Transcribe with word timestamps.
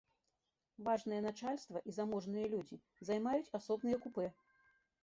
Важнае 0.87 1.19
начальства 1.27 1.77
і 1.91 1.95
заможныя 1.99 2.45
людзі 2.55 2.77
займаюць 3.13 3.53
асобныя 3.61 3.97
купэ. 4.09 4.27